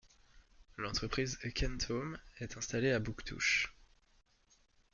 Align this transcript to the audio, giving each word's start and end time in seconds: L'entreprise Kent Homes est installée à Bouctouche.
L'entreprise 0.77 1.37
Kent 1.53 1.91
Homes 1.91 2.17
est 2.39 2.57
installée 2.57 2.91
à 2.91 2.97
Bouctouche. 2.97 3.71